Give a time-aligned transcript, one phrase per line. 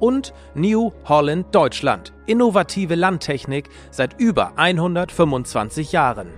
[0.00, 6.28] und New Holland Deutschland, innovative Landtechnik seit über 125 Jahren.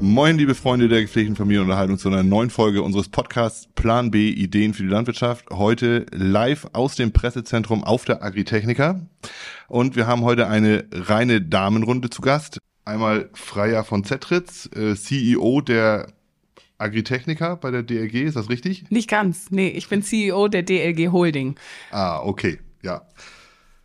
[0.00, 4.74] Moin, liebe Freunde der gepflegten Familienunterhaltung zu einer neuen Folge unseres Podcasts Plan B Ideen
[4.74, 5.50] für die Landwirtschaft.
[5.50, 9.00] Heute live aus dem Pressezentrum auf der Agritechnica.
[9.68, 12.58] Und wir haben heute eine reine Damenrunde zu Gast.
[12.84, 16.08] Einmal Freya von Zetritz, äh, CEO der
[16.78, 18.90] Agritechnica bei der DLG, ist das richtig?
[18.90, 19.50] Nicht ganz.
[19.50, 21.56] Nee, ich bin CEO der DLG Holding.
[21.90, 23.02] Ah, okay, ja.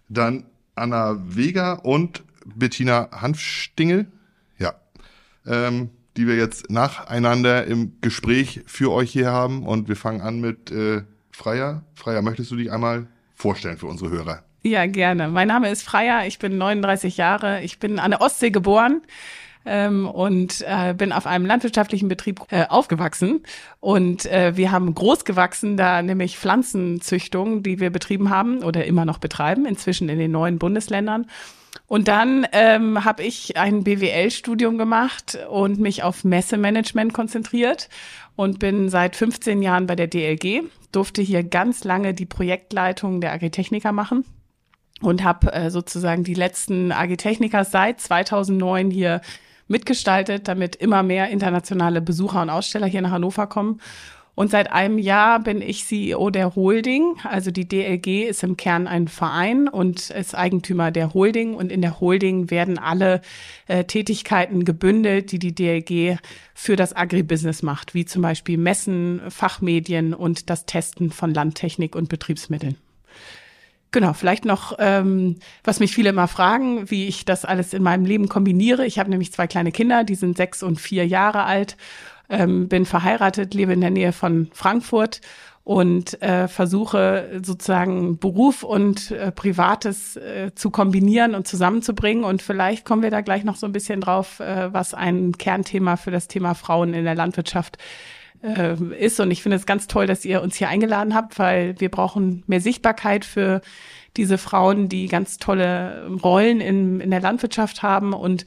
[0.07, 4.07] Dann Anna Vega und Bettina Hanfstingel.
[4.57, 4.75] Ja.
[5.45, 9.65] Ähm, die wir jetzt nacheinander im Gespräch für euch hier haben.
[9.65, 11.83] Und wir fangen an mit äh, Freya.
[11.95, 14.43] Freya, möchtest du dich einmal vorstellen für unsere Hörer?
[14.61, 15.29] Ja, gerne.
[15.29, 19.01] Mein Name ist Freya, ich bin 39 Jahre, ich bin an der Ostsee geboren
[19.65, 23.43] ähm, und äh, bin auf einem landwirtschaftlichen Betrieb äh, aufgewachsen.
[23.79, 29.05] Und äh, wir haben groß gewachsen, da nämlich Pflanzenzüchtung, die wir betrieben haben oder immer
[29.05, 31.27] noch betreiben, inzwischen in den neuen Bundesländern.
[31.87, 37.89] Und dann ähm, habe ich ein BWL-Studium gemacht und mich auf Messemanagement konzentriert
[38.35, 43.33] und bin seit 15 Jahren bei der DLG, durfte hier ganz lange die Projektleitung der
[43.33, 44.23] Agritechniker machen
[45.01, 49.21] und habe äh, sozusagen die letzten Agritechniker seit 2009 hier
[49.69, 53.79] mitgestaltet, damit immer mehr internationale Besucher und Aussteller hier nach Hannover kommen.
[54.39, 57.15] Und seit einem Jahr bin ich CEO der Holding.
[57.25, 61.55] Also die DLG ist im Kern ein Verein und ist Eigentümer der Holding.
[61.55, 63.19] Und in der Holding werden alle
[63.67, 66.19] äh, Tätigkeiten gebündelt, die die DLG
[66.53, 72.07] für das Agribusiness macht, wie zum Beispiel Messen, Fachmedien und das Testen von Landtechnik und
[72.07, 72.77] Betriebsmitteln.
[73.91, 78.05] Genau, vielleicht noch, ähm, was mich viele immer fragen, wie ich das alles in meinem
[78.05, 78.85] Leben kombiniere.
[78.85, 81.75] Ich habe nämlich zwei kleine Kinder, die sind sechs und vier Jahre alt,
[82.29, 85.21] ähm, bin verheiratet, lebe in der Nähe von Frankfurt
[85.63, 92.23] und äh, versuche sozusagen Beruf und äh, Privates äh, zu kombinieren und zusammenzubringen.
[92.23, 95.95] Und vielleicht kommen wir da gleich noch so ein bisschen drauf, äh, was ein Kernthema
[95.95, 97.77] für das Thema Frauen in der Landwirtschaft
[98.43, 99.19] äh, ist.
[99.19, 102.43] Und ich finde es ganz toll, dass ihr uns hier eingeladen habt, weil wir brauchen
[102.47, 103.61] mehr Sichtbarkeit für
[104.17, 108.13] diese Frauen, die ganz tolle Rollen in, in der Landwirtschaft haben.
[108.13, 108.45] Und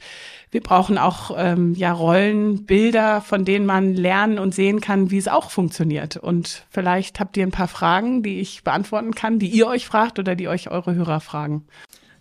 [0.51, 5.27] wir brauchen auch ähm, ja Rollenbilder, von denen man lernen und sehen kann, wie es
[5.27, 6.17] auch funktioniert.
[6.17, 10.19] Und vielleicht habt ihr ein paar Fragen, die ich beantworten kann, die ihr euch fragt
[10.19, 11.65] oder die euch eure Hörer fragen.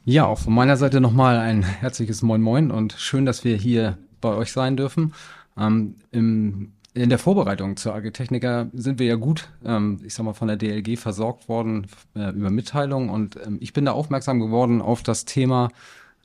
[0.05, 3.99] Ja, auch von meiner Seite nochmal ein herzliches Moin Moin und schön, dass wir hier
[4.21, 5.15] bei euch sein dürfen.
[5.57, 10.35] Ähm, Im in der Vorbereitung zur Agritechniker sind wir ja gut, ähm, ich sag mal,
[10.35, 14.83] von der DLG versorgt worden äh, über Mitteilungen und ähm, ich bin da aufmerksam geworden
[14.83, 15.71] auf das Thema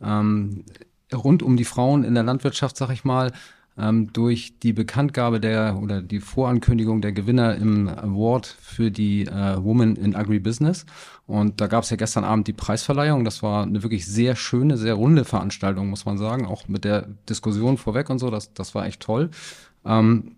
[0.01, 0.65] ähm,
[1.13, 3.31] rund um die Frauen in der Landwirtschaft, sag ich mal,
[3.77, 9.63] ähm, durch die Bekanntgabe der oder die Vorankündigung der Gewinner im Award für die äh,
[9.63, 10.85] Woman in Agribusiness.
[11.27, 13.23] Und da gab es ja gestern Abend die Preisverleihung.
[13.23, 16.45] Das war eine wirklich sehr schöne, sehr runde Veranstaltung, muss man sagen.
[16.45, 18.29] Auch mit der Diskussion vorweg und so.
[18.29, 19.29] Das, das war echt toll.
[19.85, 20.35] Ähm,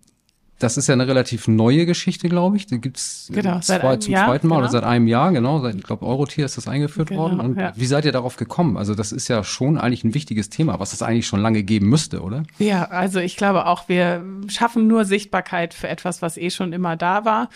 [0.59, 2.65] das ist ja eine relativ neue Geschichte, glaube ich.
[2.65, 4.65] Die gibt's genau, zwei, zum Jahr, zweiten Mal genau.
[4.65, 5.59] oder seit einem Jahr, genau.
[5.61, 7.39] Seit, ich glaube, Eurotier ist das eingeführt Genau, worden.
[7.39, 7.71] Und ja.
[7.75, 8.75] wie seid ihr darauf gekommen?
[8.75, 11.87] Also das ist ja schon eigentlich ein wichtiges Thema, was es eigentlich schon lange geben
[11.87, 12.43] müsste, oder?
[12.59, 16.97] Ja, also ich glaube auch, wir schaffen nur Sichtbarkeit für etwas, was eh schon immer
[16.97, 17.49] da war.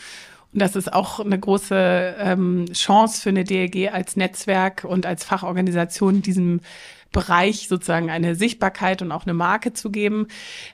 [0.53, 5.25] Und das ist auch eine große ähm, Chance für eine DLG als Netzwerk und als
[5.25, 6.61] Fachorganisation, diesem
[7.13, 10.28] Bereich sozusagen eine Sichtbarkeit und auch eine Marke zu geben.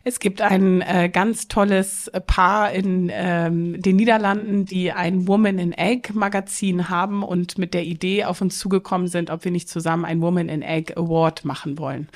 [0.03, 5.73] Es gibt ein äh, ganz tolles Paar in ähm, den Niederlanden, die ein Woman in
[5.73, 10.05] Egg Magazin haben und mit der Idee auf uns zugekommen sind, ob wir nicht zusammen
[10.05, 12.09] ein Woman in Egg Award machen wollen.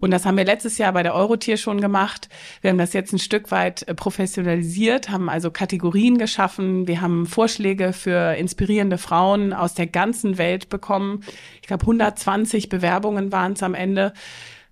[0.00, 2.28] Und das haben wir letztes Jahr bei der Eurotier schon gemacht.
[2.60, 6.86] Wir haben das jetzt ein Stück weit äh, professionalisiert, haben also Kategorien geschaffen.
[6.86, 11.24] Wir haben Vorschläge für inspirierende Frauen aus der ganzen Welt bekommen.
[11.60, 14.12] Ich glaube, 120 Bewerbungen waren es am Ende.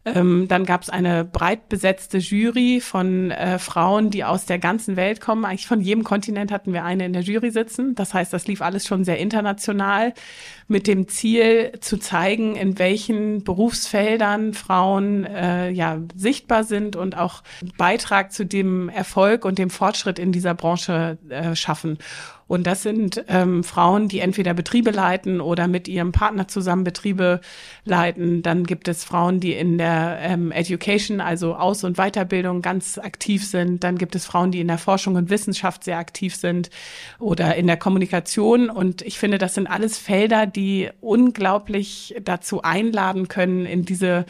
[0.07, 4.95] Ähm, dann gab es eine breit besetzte Jury von äh, Frauen, die aus der ganzen
[4.95, 5.45] Welt kommen.
[5.45, 7.97] Eigentlich von jedem Kontinent hatten wir eine in der Jury sitzen.
[7.97, 10.15] Das heißt, das lief alles schon sehr international
[10.69, 17.43] mit dem Ziel zu zeigen, in welchen Berufsfeldern Frauen äh, ja sichtbar sind und auch
[17.77, 21.99] Beitrag zu dem Erfolg und dem Fortschritt in dieser Branche äh, schaffen.
[22.49, 27.41] Und das sind ähm, Frauen, die entweder Betriebe leiten oder mit ihrem Partner zusammen Betriebe
[27.85, 28.43] leiten.
[28.43, 33.45] Dann gibt es Frauen, die in der ähm, Education, also Aus- und Weiterbildung ganz aktiv
[33.45, 33.83] sind.
[33.83, 36.71] Dann gibt es Frauen, die in der Forschung und Wissenschaft sehr aktiv sind
[37.19, 38.71] oder in der Kommunikation.
[38.71, 44.25] Und ich finde, das sind alles Felder, die unglaublich dazu einladen können, in diese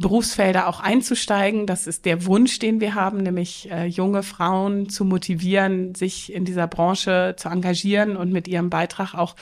[0.00, 1.66] Berufsfelder auch einzusteigen.
[1.66, 6.46] Das ist der Wunsch, den wir haben, nämlich äh, junge Frauen zu motivieren, sich in
[6.46, 9.36] dieser Branche zu engagieren und mit ihrem Beitrag auch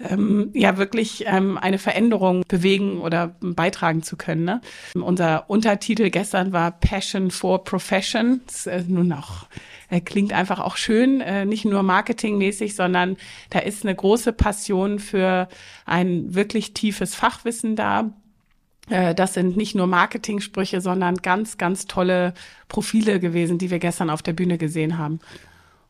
[0.00, 4.44] ähm, ja wirklich ähm, eine Veränderung bewegen oder beitragen zu können.
[4.44, 4.60] Ne?
[4.94, 8.40] Unser Untertitel gestern war Passion for Profession.
[8.66, 9.46] Äh, nun auch
[9.90, 13.16] äh, klingt einfach auch schön, äh, nicht nur marketingmäßig, sondern
[13.50, 15.48] da ist eine große Passion für
[15.86, 18.12] ein wirklich tiefes Fachwissen da
[18.88, 22.34] das sind nicht nur Marketing-Sprüche, sondern ganz, ganz tolle
[22.68, 25.20] Profile gewesen, die wir gestern auf der Bühne gesehen haben.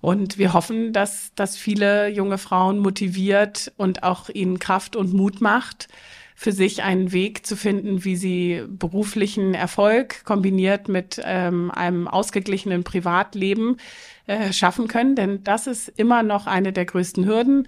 [0.01, 5.41] Und wir hoffen, dass, dass viele junge Frauen motiviert und auch ihnen Kraft und Mut
[5.41, 5.89] macht,
[6.37, 12.85] für sich einen Weg zu finden, wie sie beruflichen Erfolg kombiniert mit ähm, einem ausgeglichenen
[12.85, 13.79] Privatleben
[14.29, 15.17] äh, schaffen können.
[15.17, 17.67] Denn das ist immer noch eine der größten Hürden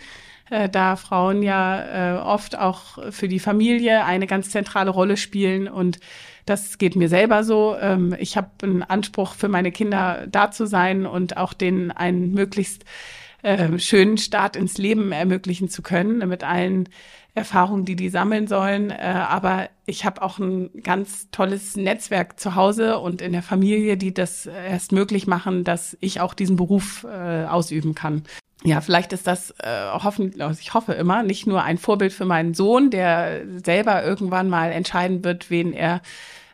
[0.50, 5.68] äh, da Frauen ja äh, oft auch für die Familie eine ganz zentrale Rolle spielen
[5.68, 5.98] und
[6.46, 7.76] das geht mir selber so.
[7.80, 12.32] Ähm, ich habe einen Anspruch für meine Kinder da zu sein und auch denen einen
[12.32, 12.84] möglichst
[13.42, 16.88] äh, schönen Start ins Leben ermöglichen zu können mit allen
[17.34, 18.90] Erfahrungen, die die sammeln sollen.
[18.90, 23.96] Äh, aber ich habe auch ein ganz tolles Netzwerk zu Hause und in der Familie,
[23.96, 28.22] die das erst möglich machen, dass ich auch diesen Beruf äh, ausüben kann
[28.62, 32.26] ja, vielleicht ist das äh, hoffen, also ich hoffe immer, nicht nur ein Vorbild für
[32.26, 36.02] meinen Sohn, der selber irgendwann mal entscheiden wird, wen er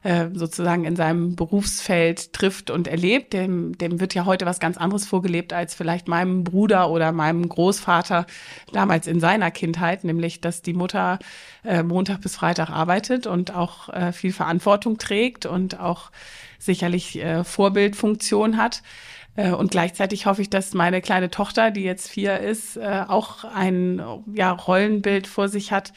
[0.06, 3.32] äh, sozusagen in seinem Berufsfeld trifft und erlebt.
[3.32, 7.48] Dem, dem wird ja heute was ganz anderes vorgelebt als vielleicht meinem Bruder oder meinem
[7.48, 8.24] Großvater
[8.72, 11.18] damals in seiner Kindheit, nämlich dass die Mutter
[11.64, 16.12] äh, Montag bis Freitag arbeitet und auch äh, viel Verantwortung trägt und auch
[16.60, 18.82] sicherlich äh, Vorbildfunktion hat.
[19.34, 23.42] Äh, und gleichzeitig hoffe ich, dass meine kleine Tochter, die jetzt vier ist, äh, auch
[23.42, 24.00] ein
[24.32, 25.92] ja, Rollenbild vor sich hat,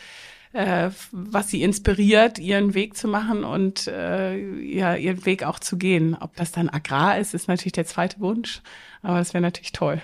[0.53, 6.15] äh, was sie inspiriert, ihren Weg zu machen und ja, ihren Weg auch zu gehen.
[6.19, 8.61] Ob das dann Agrar ist, ist natürlich der zweite Wunsch,
[9.01, 10.01] aber es wäre natürlich toll.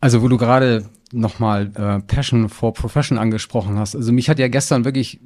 [0.00, 3.94] Also wo du gerade nochmal äh, Passion for Profession angesprochen hast.
[3.96, 5.20] Also mich hat ja gestern wirklich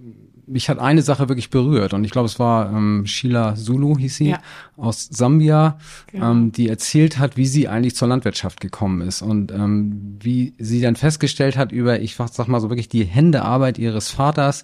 [0.48, 4.16] mich hat eine Sache wirklich berührt und ich glaube, es war ähm, Sheila Zulu, hieß
[4.16, 4.38] sie, ja.
[4.76, 5.78] aus Sambia,
[6.10, 6.30] genau.
[6.30, 10.80] ähm, die erzählt hat, wie sie eigentlich zur Landwirtschaft gekommen ist und ähm, wie sie
[10.80, 14.62] dann festgestellt hat über, ich sag mal so wirklich die Händearbeit ihres Vaters,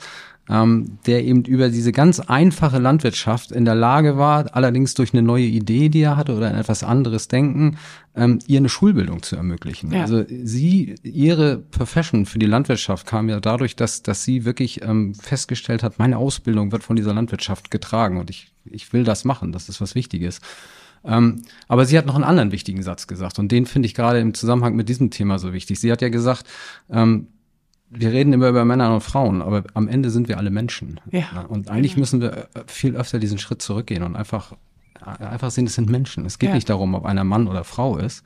[0.49, 5.23] ähm, der eben über diese ganz einfache Landwirtschaft in der Lage war, allerdings durch eine
[5.23, 7.79] neue Idee, die er hatte oder ein etwas anderes Denken,
[8.15, 9.93] ähm, ihr eine Schulbildung zu ermöglichen.
[9.93, 10.03] Ja.
[10.03, 15.15] Also sie, ihre Profession für die Landwirtschaft kam ja dadurch, dass, dass sie wirklich ähm,
[15.15, 19.53] festgestellt hat, meine Ausbildung wird von dieser Landwirtschaft getragen und ich, ich will das machen,
[19.53, 20.41] das ist was Wichtiges.
[21.07, 24.21] Ähm, aber sie hat noch einen anderen wichtigen Satz gesagt und den finde ich gerade
[24.21, 25.81] im Zusammenhang mit diesem Thema so wichtig.
[25.81, 26.47] Sie hat ja gesagt,
[26.91, 27.29] ähm,
[27.97, 31.01] wir reden immer über Männer und Frauen, aber am Ende sind wir alle Menschen.
[31.11, 31.47] Ja.
[31.49, 34.53] Und eigentlich müssen wir äh, viel öfter diesen Schritt zurückgehen und einfach,
[35.01, 36.27] äh, einfach sehen, es sind Menschen.
[36.27, 36.55] Es geht ja.
[36.55, 38.25] nicht darum, ob einer Mann oder Frau ist,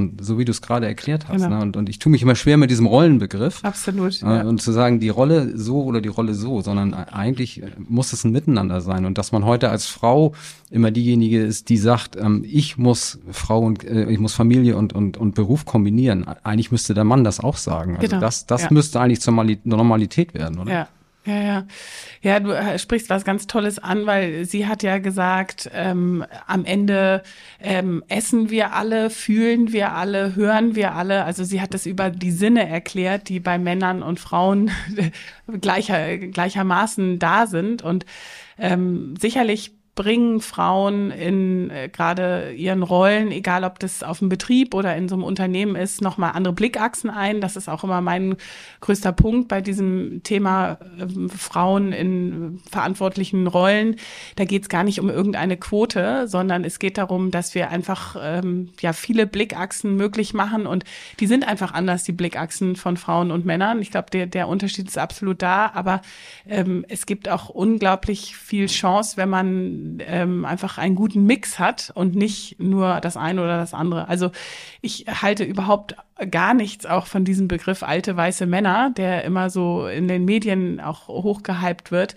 [0.00, 1.42] und so wie du es gerade erklärt hast.
[1.42, 1.58] Genau.
[1.58, 1.62] Ne?
[1.62, 3.64] Und, und ich tue mich immer schwer mit diesem Rollenbegriff.
[3.64, 4.22] Absolut.
[4.22, 4.42] Äh, ja.
[4.42, 8.32] Und zu sagen, die Rolle so oder die Rolle so, sondern eigentlich muss es ein
[8.32, 9.04] Miteinander sein.
[9.04, 10.34] Und dass man heute als Frau
[10.70, 14.92] immer diejenige ist, die sagt, ähm, ich muss Frau und äh, ich muss Familie und,
[14.92, 16.26] und, und Beruf kombinieren.
[16.42, 17.96] Eigentlich müsste der Mann das auch sagen.
[17.96, 18.20] Also genau.
[18.20, 18.68] das, das ja.
[18.70, 20.72] müsste eigentlich zur Normalität werden, oder?
[20.72, 20.88] Ja.
[21.26, 21.66] Ja, ja.
[22.22, 26.64] Ja, du äh, sprichst was ganz Tolles an, weil sie hat ja gesagt, ähm, am
[26.64, 27.22] Ende
[27.60, 31.24] ähm, essen wir alle, fühlen wir alle, hören wir alle.
[31.24, 34.70] Also sie hat das über die Sinne erklärt, die bei Männern und Frauen
[35.60, 37.82] gleicher, gleichermaßen da sind.
[37.82, 38.06] Und
[38.58, 44.74] ähm, sicherlich bringen Frauen in äh, gerade ihren Rollen, egal ob das auf dem Betrieb
[44.74, 47.42] oder in so einem Unternehmen ist, nochmal andere Blickachsen ein.
[47.42, 48.36] Das ist auch immer mein
[48.80, 53.96] größter Punkt bei diesem Thema äh, Frauen in verantwortlichen Rollen.
[54.36, 58.16] Da geht es gar nicht um irgendeine Quote, sondern es geht darum, dass wir einfach
[58.22, 60.84] ähm, ja viele Blickachsen möglich machen und
[61.20, 63.82] die sind einfach anders, die Blickachsen von Frauen und Männern.
[63.82, 66.00] Ich glaube, der, der Unterschied ist absolut da, aber
[66.48, 71.92] ähm, es gibt auch unglaublich viel Chance, wenn man ähm, einfach einen guten Mix hat
[71.94, 74.08] und nicht nur das eine oder das andere.
[74.08, 74.30] Also
[74.80, 75.96] ich halte überhaupt
[76.26, 80.80] gar nichts auch von diesem Begriff alte weiße Männer, der immer so in den Medien
[80.80, 82.14] auch hochgehypt wird.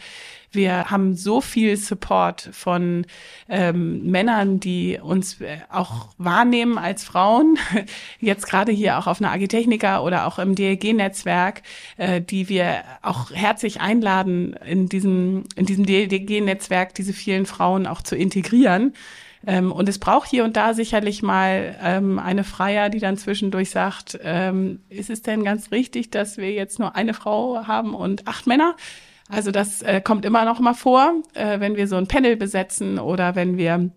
[0.53, 3.07] Wir haben so viel Support von
[3.49, 7.57] ähm, Männern, die uns äh, auch wahrnehmen als Frauen.
[8.19, 11.63] Jetzt gerade hier auch auf einer Agitechnica oder auch im DLG-Netzwerk,
[11.97, 18.03] äh, die wir auch herzlich einladen, in diesem, in diesem DLG-Netzwerk diese vielen Frauen auch
[18.03, 18.93] zu integrieren.
[19.45, 23.69] Ähm, und es braucht hier und da sicherlich mal ähm, eine Freier, die dann zwischendurch
[23.69, 28.27] sagt, ähm, ist es denn ganz richtig, dass wir jetzt nur eine Frau haben und
[28.27, 28.75] acht Männer?
[29.29, 32.99] Also das äh, kommt immer noch mal vor, äh, wenn wir so ein Panel besetzen
[32.99, 33.89] oder wenn wir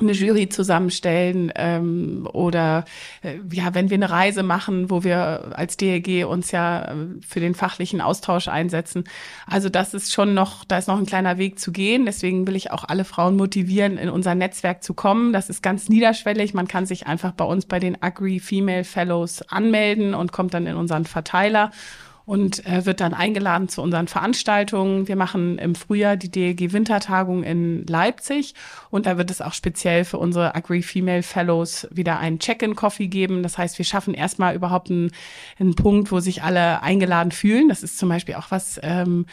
[0.00, 2.84] eine Jury zusammenstellen ähm, oder
[3.22, 6.94] äh, ja, wenn wir eine Reise machen, wo wir als DLG uns ja äh,
[7.26, 9.04] für den fachlichen Austausch einsetzen.
[9.46, 12.06] Also das ist schon noch, da ist noch ein kleiner Weg zu gehen.
[12.06, 15.32] Deswegen will ich auch alle Frauen motivieren, in unser Netzwerk zu kommen.
[15.32, 16.54] Das ist ganz niederschwellig.
[16.54, 20.66] Man kann sich einfach bei uns bei den Agri Female Fellows anmelden und kommt dann
[20.66, 21.70] in unseren Verteiler
[22.28, 25.08] und äh, wird dann eingeladen zu unseren Veranstaltungen.
[25.08, 28.52] Wir machen im Frühjahr die DLG Wintertagung in Leipzig
[28.90, 33.42] und da wird es auch speziell für unsere Agri Female Fellows wieder einen Check-in-Coffee geben.
[33.42, 35.10] Das heißt, wir schaffen erstmal überhaupt einen,
[35.58, 37.70] einen Punkt, wo sich alle eingeladen fühlen.
[37.70, 39.24] Das ist zum Beispiel auch was, ähm,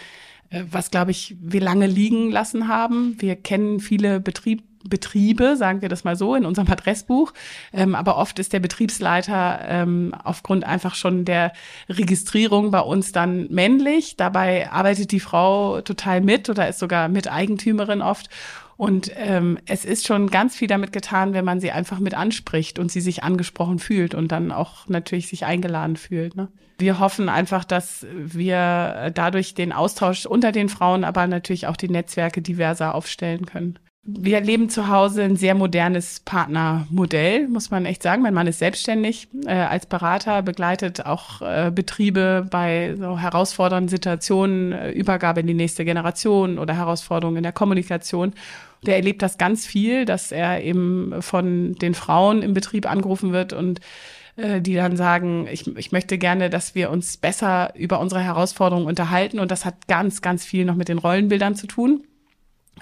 [0.50, 3.18] äh, was, glaube ich, wir lange liegen lassen haben.
[3.20, 7.34] Wir kennen viele Betriebe, Betriebe, sagen wir das mal so, in unserem Adressbuch.
[7.74, 11.54] Ähm, aber oft ist der Betriebsleiter ähm, aufgrund einfach schon der
[11.90, 14.16] Registrierung bei uns dann männlich.
[14.18, 18.30] Dabei arbeitet die Frau total mit oder ist sogar Miteigentümerin oft.
[18.78, 22.78] Und ähm, es ist schon ganz viel damit getan, wenn man sie einfach mit anspricht
[22.78, 26.36] und sie sich angesprochen fühlt und dann auch natürlich sich eingeladen fühlt.
[26.36, 26.50] Ne?
[26.78, 31.88] Wir hoffen einfach, dass wir dadurch den Austausch unter den Frauen, aber natürlich auch die
[31.88, 38.04] Netzwerke diverser aufstellen können wir leben zu Hause ein sehr modernes Partnermodell, muss man echt
[38.04, 38.22] sagen.
[38.22, 44.74] Mein Mann ist selbstständig äh, als Berater, begleitet auch äh, Betriebe bei so herausfordernden Situationen,
[44.74, 48.34] äh, Übergabe in die nächste Generation oder Herausforderungen in der Kommunikation.
[48.86, 53.54] Der erlebt das ganz viel, dass er eben von den Frauen im Betrieb angerufen wird
[53.54, 53.80] und
[54.36, 58.86] äh, die dann sagen, ich, ich möchte gerne, dass wir uns besser über unsere Herausforderungen
[58.86, 59.40] unterhalten.
[59.40, 62.04] Und das hat ganz, ganz viel noch mit den Rollenbildern zu tun.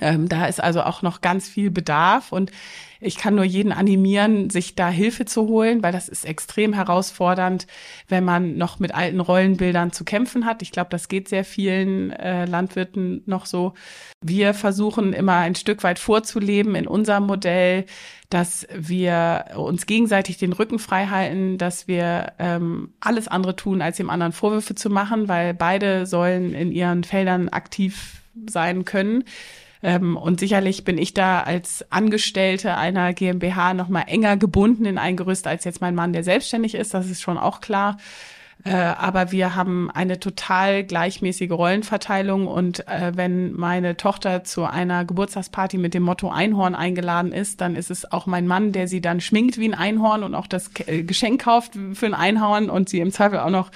[0.01, 2.51] Ähm, da ist also auch noch ganz viel Bedarf und
[2.99, 7.67] ich kann nur jeden animieren, sich da Hilfe zu holen, weil das ist extrem herausfordernd,
[8.07, 10.61] wenn man noch mit alten Rollenbildern zu kämpfen hat.
[10.61, 13.73] Ich glaube, das geht sehr vielen äh, Landwirten noch so.
[14.21, 17.85] Wir versuchen immer ein Stück weit vorzuleben in unserem Modell,
[18.29, 23.97] dass wir uns gegenseitig den Rücken frei halten, dass wir ähm, alles andere tun, als
[23.97, 29.25] dem anderen Vorwürfe zu machen, weil beide sollen in ihren Feldern aktiv sein können.
[29.83, 34.97] Ähm, und sicherlich bin ich da als Angestellte einer GmbH noch mal enger gebunden in
[34.97, 36.93] ein Gerüst als jetzt mein Mann, der selbstständig ist.
[36.93, 37.97] Das ist schon auch klar.
[38.65, 45.03] Äh, aber wir haben eine total gleichmäßige Rollenverteilung und äh, wenn meine Tochter zu einer
[45.03, 49.01] Geburtstagsparty mit dem Motto Einhorn eingeladen ist, dann ist es auch mein Mann, der sie
[49.01, 52.87] dann schminkt wie ein Einhorn und auch das äh, Geschenk kauft für ein Einhorn und
[52.87, 53.69] sie im Zweifel auch noch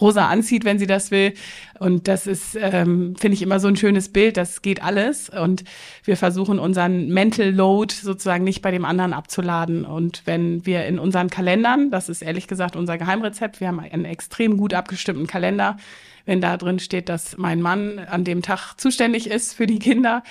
[0.00, 1.34] rosa anzieht, wenn sie das will.
[1.80, 4.36] Und das ist, ähm, finde ich, immer so ein schönes Bild.
[4.36, 5.30] Das geht alles.
[5.30, 5.64] Und
[6.04, 9.86] wir versuchen unseren Mental Load sozusagen nicht bei dem anderen abzuladen.
[9.86, 14.04] Und wenn wir in unseren Kalendern, das ist ehrlich gesagt unser Geheimrezept, wir haben einen
[14.04, 15.78] extrem gut abgestimmten Kalender,
[16.26, 20.22] wenn da drin steht, dass mein Mann an dem Tag zuständig ist für die Kinder,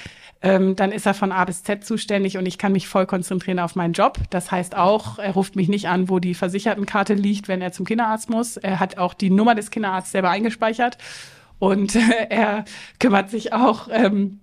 [0.44, 3.58] ähm, dann ist er von A bis Z zuständig und ich kann mich voll konzentrieren
[3.58, 4.20] auf meinen Job.
[4.30, 7.88] Das heißt auch, er ruft mich nicht an, wo die Versichertenkarte liegt, wenn er zum
[7.88, 8.56] Kinderarzt muss.
[8.56, 11.00] Er hat auch die Nummer des Kinderarztes selber eingespeichert
[11.60, 12.66] und äh, er
[13.00, 14.40] kümmert sich auch ähm,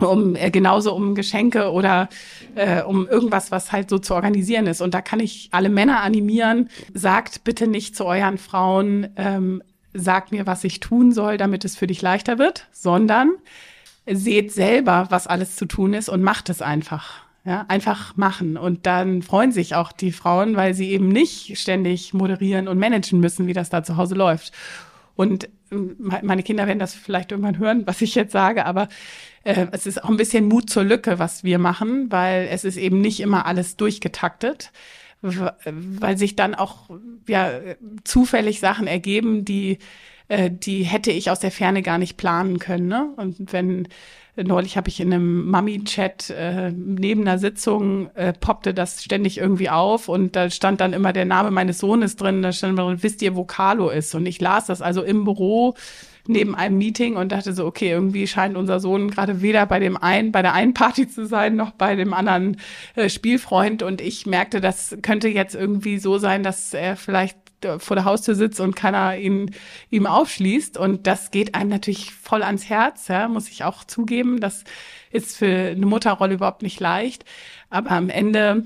[0.00, 2.08] um äh, genauso um Geschenke oder
[2.54, 4.80] äh, um irgendwas, was halt so zu organisieren ist.
[4.80, 10.32] Und da kann ich alle Männer animieren, sagt bitte nicht zu euren Frauen, ähm, sagt
[10.32, 13.32] mir, was ich tun soll, damit es für dich leichter wird, sondern
[14.06, 17.22] seht selber, was alles zu tun ist und macht es einfach.
[17.46, 18.56] Ja, einfach machen.
[18.56, 23.20] Und dann freuen sich auch die Frauen, weil sie eben nicht ständig moderieren und managen
[23.20, 24.52] müssen, wie das da zu Hause läuft.
[25.16, 28.88] Und ähm, meine Kinder werden das vielleicht irgendwann hören, was ich jetzt sage, aber
[29.44, 32.76] äh, es ist auch ein bisschen Mut zur Lücke, was wir machen, weil es ist
[32.76, 34.72] eben nicht immer alles durchgetaktet,
[35.22, 36.90] weil sich dann auch
[37.26, 37.50] ja
[38.04, 39.78] zufällig Sachen ergeben, die
[40.28, 42.88] äh, die hätte ich aus der Ferne gar nicht planen können.
[42.88, 43.08] Ne?
[43.16, 43.88] Und wenn
[44.36, 49.70] neulich habe ich in einem Mami-Chat äh, neben einer Sitzung äh, poppte das ständig irgendwie
[49.70, 53.22] auf und da stand dann immer der Name meines Sohnes drin, da stand drin, wisst
[53.22, 54.14] ihr, wo Carlo ist?
[54.14, 55.74] Und ich las das also im Büro
[56.26, 59.96] neben einem Meeting und dachte so, okay, irgendwie scheint unser Sohn gerade weder bei dem
[59.96, 62.56] einen, bei der einen Party zu sein, noch bei dem anderen
[62.94, 63.82] äh, Spielfreund.
[63.82, 67.36] Und ich merkte, das könnte jetzt irgendwie so sein, dass er vielleicht
[67.78, 69.54] vor der Haustür sitzt und keiner ihn
[69.90, 70.78] ihm aufschließt.
[70.78, 74.40] Und das geht einem natürlich voll ans Herz, ja, muss ich auch zugeben.
[74.40, 74.64] Das
[75.10, 77.24] ist für eine Mutterrolle überhaupt nicht leicht.
[77.70, 78.64] Aber am Ende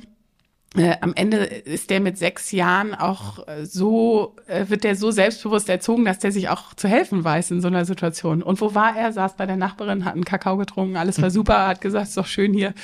[0.77, 5.11] äh, am Ende ist der mit sechs Jahren auch äh, so, äh, wird der so
[5.11, 8.43] selbstbewusst erzogen, dass der sich auch zu helfen weiß in so einer Situation.
[8.43, 9.13] Und wo war er?
[9.13, 12.27] Saß bei der Nachbarin, hat einen Kakao getrunken, alles war super, hat gesagt, ist doch
[12.27, 12.75] schön hier.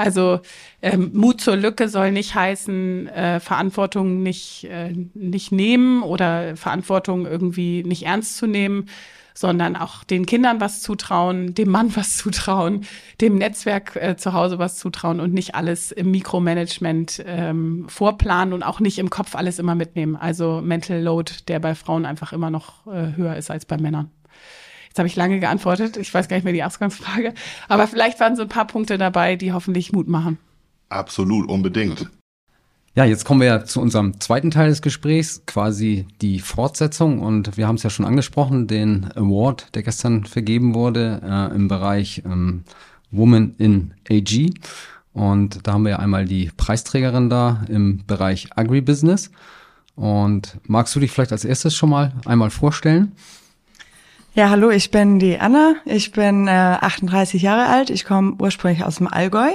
[0.00, 0.40] Also
[0.80, 7.26] ähm, Mut zur Lücke soll nicht heißen, äh, Verantwortung nicht, äh, nicht nehmen oder Verantwortung
[7.26, 8.86] irgendwie nicht ernst zu nehmen,
[9.34, 12.86] sondern auch den Kindern was zutrauen, dem Mann was zutrauen,
[13.20, 18.62] dem Netzwerk äh, zu Hause was zutrauen und nicht alles im Mikromanagement ähm, vorplanen und
[18.62, 20.16] auch nicht im Kopf alles immer mitnehmen.
[20.16, 24.10] Also Mental Load, der bei Frauen einfach immer noch äh, höher ist als bei Männern.
[24.90, 25.96] Jetzt habe ich lange geantwortet.
[25.96, 27.32] Ich weiß gar nicht mehr die Ausgangsfrage.
[27.68, 30.36] Aber vielleicht waren so ein paar Punkte dabei, die hoffentlich Mut machen.
[30.88, 32.10] Absolut, unbedingt.
[32.96, 37.20] Ja, jetzt kommen wir ja zu unserem zweiten Teil des Gesprächs, quasi die Fortsetzung.
[37.20, 41.68] Und wir haben es ja schon angesprochen, den Award, der gestern vergeben wurde äh, im
[41.68, 42.64] Bereich ähm,
[43.12, 44.50] Woman in AG.
[45.12, 49.30] Und da haben wir ja einmal die Preisträgerin da im Bereich Agribusiness.
[49.94, 53.12] Und magst du dich vielleicht als erstes schon mal einmal vorstellen?
[54.32, 55.74] Ja, hallo, ich bin die Anna.
[55.84, 57.90] Ich bin äh, 38 Jahre alt.
[57.90, 59.48] Ich komme ursprünglich aus dem Allgäu,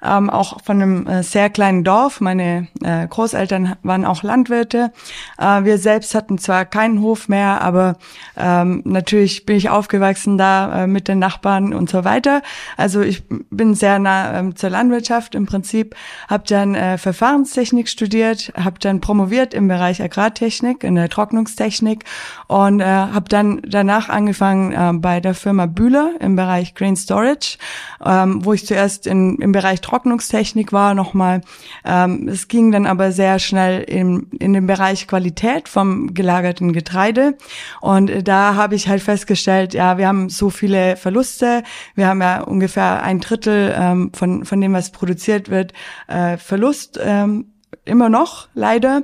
[0.00, 2.20] ähm, auch von einem äh, sehr kleinen Dorf.
[2.20, 4.92] Meine äh, Großeltern waren auch Landwirte.
[5.38, 7.96] Äh, wir selbst hatten zwar keinen Hof mehr, aber
[8.36, 12.42] ähm, natürlich bin ich aufgewachsen da äh, mit den Nachbarn und so weiter.
[12.76, 15.96] Also ich bin sehr nah ähm, zur Landwirtschaft im Prinzip.
[16.28, 22.04] Habe dann äh, Verfahrenstechnik studiert, habe dann promoviert im Bereich Agrartechnik, in der Trocknungstechnik
[22.46, 27.58] und äh, habe dann danach angefangen äh, bei der Firma Bühler im Bereich Grain Storage,
[28.04, 31.40] ähm, wo ich zuerst in, im Bereich Trocknungstechnik war nochmal.
[31.84, 37.36] Ähm, es ging dann aber sehr schnell in, in den Bereich Qualität vom gelagerten Getreide.
[37.80, 41.62] Und äh, da habe ich halt festgestellt, ja, wir haben so viele Verluste.
[41.94, 45.72] Wir haben ja ungefähr ein Drittel ähm, von, von dem, was produziert wird,
[46.08, 46.98] äh, Verlust.
[47.02, 47.51] Ähm,
[47.84, 49.02] immer noch, leider.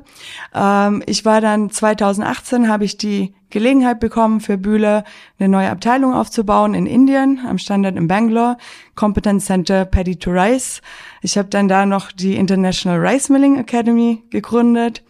[0.55, 5.05] Ähm, ich war dann 2018, habe ich die Gelegenheit bekommen, für Bühler
[5.39, 8.59] eine neue Abteilung aufzubauen in Indien, am Standort in Bangalore,
[8.95, 10.83] Competence Center Paddy to Rice.
[11.23, 15.03] Ich habe dann da noch die International Rice Milling Academy gegründet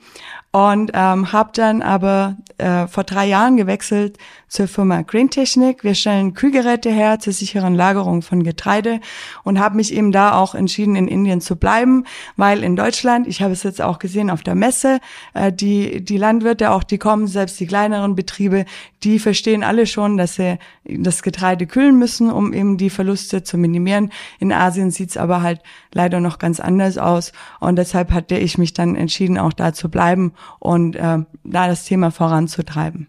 [0.50, 4.16] und ähm, habe dann aber äh, vor drei Jahren gewechselt
[4.48, 5.84] zur Firma Green Technik.
[5.84, 9.00] Wir stellen Kühlgeräte her zur sicheren Lagerung von Getreide
[9.44, 12.04] und habe mich eben da auch entschieden, in Indien zu bleiben,
[12.36, 15.00] weil in Deutschland, ich habe es jetzt auch gesehen auf der Messe,
[15.34, 18.64] äh, die, die Landwirte, auch die kommen, selbst die kleineren Betriebe,
[19.02, 23.58] die verstehen alle schon, dass sie das Getreide kühlen müssen, um eben die Verluste zu
[23.58, 24.10] minimieren.
[24.38, 25.60] In Asien sieht's aber halt
[25.92, 29.90] leider noch ganz anders aus und deshalb hatte ich mich dann entschieden, auch da zu
[29.90, 33.08] bleiben und äh, da das Thema voranzutreiben.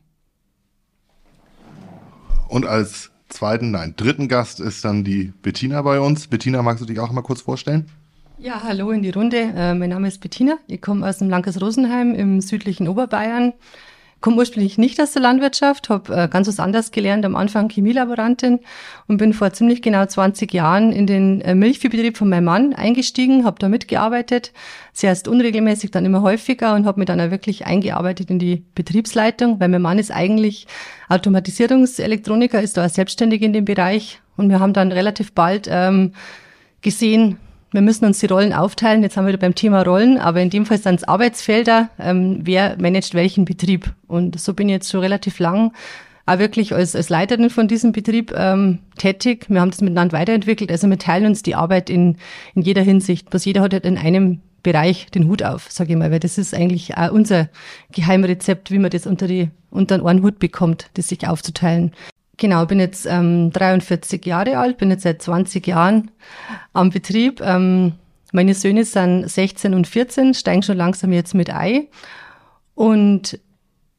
[2.48, 6.28] Und als zweiten, nein, dritten Gast ist dann die Bettina bei uns.
[6.28, 7.90] Bettina, magst du dich auch mal kurz vorstellen?
[8.38, 9.38] Ja, hallo in die Runde.
[9.38, 10.58] Äh, mein Name ist Bettina.
[10.68, 13.54] Ich komme aus dem Landkreis Rosenheim im südlichen Oberbayern
[14.22, 18.60] komme ursprünglich nicht aus der Landwirtschaft, habe äh, ganz was anderes gelernt, am Anfang Chemielaborantin
[19.08, 23.46] und bin vor ziemlich genau 20 Jahren in den äh, Milchviehbetrieb von meinem Mann eingestiegen,
[23.46, 24.52] habe da mitgearbeitet,
[24.94, 29.60] zuerst unregelmäßig, dann immer häufiger und habe mich dann auch wirklich eingearbeitet in die Betriebsleitung,
[29.60, 30.68] weil mein Mann ist eigentlich
[31.08, 36.14] Automatisierungselektroniker, ist da auch selbstständig in dem Bereich und wir haben dann relativ bald ähm,
[36.82, 37.38] gesehen,
[37.72, 39.04] wir müssen uns die Rollen aufteilen.
[39.04, 41.90] Jetzt haben wir wieder beim Thema Rollen, aber in dem Fall sind es Arbeitsfelder.
[42.00, 43.94] Ähm, wer managt welchen Betrieb?
[44.08, 45.72] Und so bin ich jetzt schon relativ lang
[46.30, 49.48] auch wirklich als, als Leiterin von diesem Betrieb ähm, tätig.
[49.50, 50.72] Wir haben das miteinander weiterentwickelt.
[50.72, 52.18] Also wir teilen uns die Arbeit in,
[52.54, 53.28] in jeder Hinsicht.
[53.32, 56.38] Was jeder hat halt in einem Bereich den Hut auf, sage ich mal, weil das
[56.38, 57.50] ist eigentlich auch unser
[57.94, 61.94] Geheimrezept, wie man das unter, die, unter einen Hut bekommt, das sich aufzuteilen.
[62.40, 66.10] Genau, bin jetzt ähm, 43 Jahre alt, bin jetzt seit 20 Jahren
[66.72, 67.42] am Betrieb.
[67.42, 67.94] Ähm,
[68.32, 71.88] meine Söhne sind 16 und 14, steigen schon langsam jetzt mit ein.
[72.76, 73.40] Und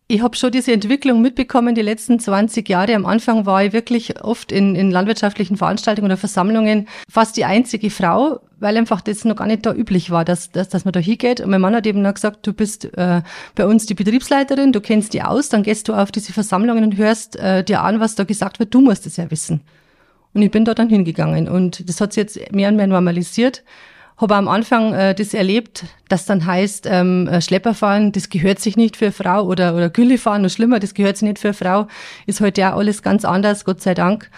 [0.09, 2.95] ich habe schon diese Entwicklung mitbekommen die letzten 20 Jahre.
[2.95, 7.91] Am Anfang war ich wirklich oft in, in landwirtschaftlichen Veranstaltungen oder Versammlungen fast die einzige
[7.91, 11.01] Frau, weil einfach das noch gar nicht da üblich war, dass, dass, dass man da
[11.01, 11.41] hingeht.
[11.41, 13.23] Und mein Mann hat eben noch gesagt, du bist äh,
[13.55, 16.97] bei uns die Betriebsleiterin, du kennst die aus, dann gehst du auf diese Versammlungen und
[16.97, 19.61] hörst äh, dir an, was da gesagt wird, du musst es ja wissen.
[20.33, 23.65] Und ich bin da dann hingegangen und das hat sich jetzt mehr und mehr normalisiert
[24.21, 28.59] habe am Anfang äh, das erlebt, dass dann heißt, ähm, äh, Schlepper fahren, das gehört
[28.59, 31.55] sich nicht für Frau oder, oder Gülle fahren, noch schlimmer, das gehört sich nicht für
[31.55, 31.87] Frau.
[32.27, 34.31] Ist heute ja alles ganz anders, Gott sei Dank.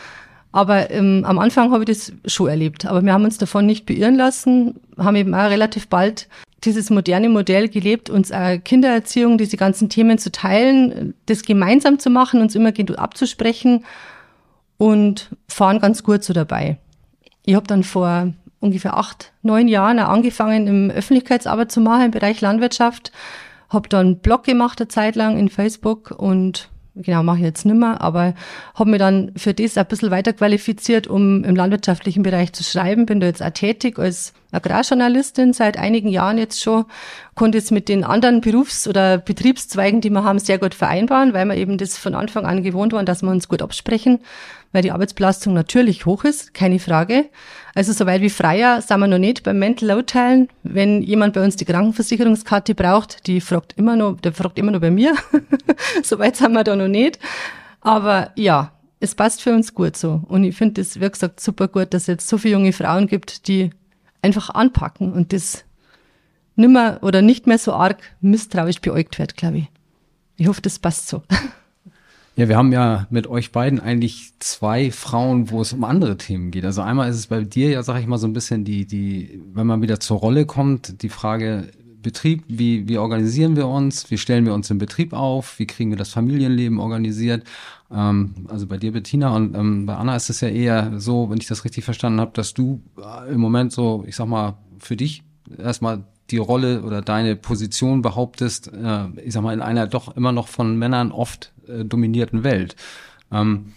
[0.52, 2.84] Aber ähm, am Anfang habe ich das schon erlebt.
[2.86, 6.28] Aber wir haben uns davon nicht beirren lassen, haben eben auch relativ bald
[6.64, 12.10] dieses moderne Modell gelebt, uns äh, Kindererziehung, diese ganzen Themen zu teilen, das gemeinsam zu
[12.10, 13.84] machen, uns immer abzusprechen
[14.78, 16.78] und fahren ganz gut so dabei.
[17.44, 22.40] Ich habe dann vor ungefähr acht, neun Jahren angefangen, im Öffentlichkeitsarbeit zu machen im Bereich
[22.40, 23.10] Landwirtschaft.
[23.68, 27.64] Habe dann einen Blog gemacht eine Zeit lang in Facebook und genau mache ich jetzt
[27.64, 28.34] nimmer, aber
[28.74, 33.06] habe mich dann für das ein bisschen weiter qualifiziert, um im landwirtschaftlichen Bereich zu schreiben.
[33.06, 36.84] Bin da jetzt auch tätig als Agrarjournalistin seit einigen Jahren jetzt schon,
[37.34, 41.46] konnte jetzt mit den anderen Berufs- oder Betriebszweigen, die wir haben, sehr gut vereinbaren, weil
[41.46, 44.20] wir eben das von Anfang an gewohnt waren, dass wir uns gut absprechen,
[44.72, 47.26] weil die Arbeitsbelastung natürlich hoch ist, keine Frage.
[47.74, 50.48] Also soweit wie Freier sind wir noch nicht beim Mental Load teilen.
[50.62, 54.80] Wenn jemand bei uns die Krankenversicherungskarte braucht, die fragt immer noch, der fragt immer noch
[54.80, 55.14] bei mir.
[56.02, 57.18] soweit sind wir da noch nicht.
[57.80, 60.22] Aber ja, es passt für uns gut so.
[60.28, 63.06] Und ich finde es, wie gesagt, super gut, dass es jetzt so viele junge Frauen
[63.06, 63.70] gibt, die
[64.22, 65.64] einfach anpacken und das
[66.56, 69.66] nimmer oder nicht mehr so arg misstrauisch beäugt wird, glaube ich.
[70.36, 71.22] Ich hoffe, das passt so.
[72.34, 76.50] Ja, wir haben ja mit euch beiden eigentlich zwei Frauen, wo es um andere Themen
[76.50, 76.64] geht.
[76.64, 79.42] Also einmal ist es bei dir ja, sag ich mal, so ein bisschen die, die,
[79.52, 81.68] wenn man wieder zur Rolle kommt, die Frage
[82.02, 85.90] Betrieb, wie, wie organisieren wir uns, wie stellen wir uns im Betrieb auf, wie kriegen
[85.90, 87.44] wir das Familienleben organisiert.
[87.92, 91.38] Ähm, also bei dir, Bettina, und ähm, bei Anna ist es ja eher so, wenn
[91.38, 94.96] ich das richtig verstanden habe, dass du äh, im Moment so, ich sag mal, für
[94.96, 95.22] dich
[95.58, 100.32] erstmal die Rolle oder deine Position behauptest, äh, ich sag mal, in einer doch immer
[100.32, 102.76] noch von Männern oft äh, dominierten Welt.
[103.30, 103.72] Ähm,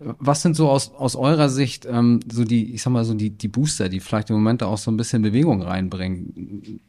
[0.00, 3.30] was sind so aus, aus eurer Sicht ähm, so die, ich sag mal so die,
[3.30, 6.80] die Booster, die vielleicht im Moment auch so ein bisschen Bewegung reinbringen?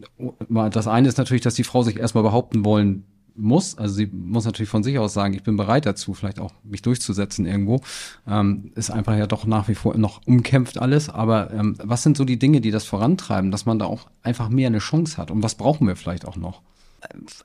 [0.72, 3.06] Das eine ist natürlich, dass die Frau sich erstmal behaupten wollen
[3.42, 3.78] muss.
[3.78, 6.82] Also sie muss natürlich von sich aus sagen, ich bin bereit dazu, vielleicht auch mich
[6.82, 7.82] durchzusetzen irgendwo.
[8.28, 11.10] Ähm, ist einfach ja doch nach wie vor noch umkämpft alles.
[11.10, 14.50] Aber ähm, was sind so die Dinge, die das vorantreiben, dass man da auch einfach
[14.50, 15.32] mehr eine Chance hat?
[15.32, 16.62] Und was brauchen wir vielleicht auch noch?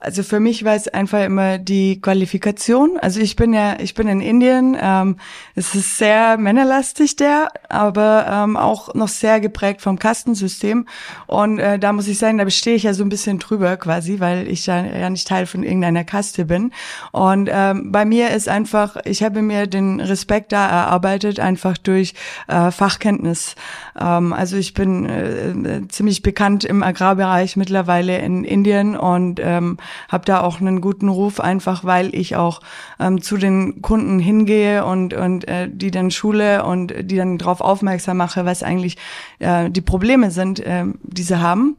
[0.00, 2.98] Also für mich war es einfach immer die Qualifikation.
[3.00, 4.76] Also ich bin ja, ich bin in Indien.
[4.80, 5.16] Ähm,
[5.54, 10.86] es ist sehr männerlastig der, aber ähm, auch noch sehr geprägt vom Kastensystem.
[11.26, 14.20] Und äh, da muss ich sagen, da bestehe ich ja so ein bisschen drüber quasi,
[14.20, 16.72] weil ich ja, ja nicht Teil von irgendeiner Kaste bin.
[17.12, 22.14] Und ähm, bei mir ist einfach, ich habe mir den Respekt da erarbeitet einfach durch
[22.48, 23.54] äh, Fachkenntnis.
[23.98, 29.78] Ähm, also ich bin äh, ziemlich bekannt im Agrarbereich mittlerweile in Indien und ähm,
[30.08, 32.60] habe da auch einen guten Ruf, einfach weil ich auch
[32.98, 37.60] ähm, zu den Kunden hingehe und, und äh, die dann schule und die dann darauf
[37.60, 38.96] aufmerksam mache, was eigentlich
[39.38, 41.76] äh, die Probleme sind, äh, die sie haben.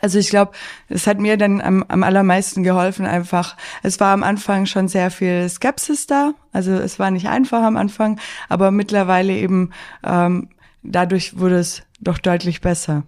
[0.00, 0.52] Also ich glaube,
[0.88, 3.56] es hat mir dann am, am allermeisten geholfen einfach.
[3.82, 6.34] Es war am Anfang schon sehr viel Skepsis da.
[6.52, 9.70] Also es war nicht einfach am Anfang, aber mittlerweile eben
[10.04, 10.50] ähm,
[10.82, 13.04] dadurch wurde es doch deutlich besser.